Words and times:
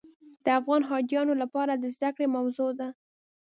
د 0.43 0.45
افغان 0.59 0.81
حاجیانو 0.89 1.33
لپاره 1.41 1.71
د 1.75 1.85
زده 1.95 2.09
کړې 2.15 2.27
موضوع 2.35 2.71
ده. 2.79 2.87